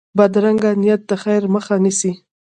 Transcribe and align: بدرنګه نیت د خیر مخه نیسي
بدرنګه 0.17 0.71
نیت 0.81 1.01
د 1.09 1.11
خیر 1.23 1.43
مخه 1.53 1.75
نیسي 1.83 2.11